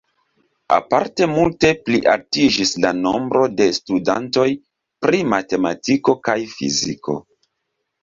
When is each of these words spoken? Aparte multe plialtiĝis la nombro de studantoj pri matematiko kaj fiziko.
Aparte 0.77 1.27
multe 1.33 1.69
plialtiĝis 1.89 2.73
la 2.87 2.93
nombro 3.03 3.45
de 3.61 3.69
studantoj 3.81 4.49
pri 5.07 5.23
matematiko 5.37 6.21
kaj 6.27 6.41
fiziko. 6.59 7.21